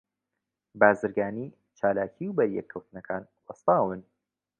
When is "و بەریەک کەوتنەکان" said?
2.27-3.23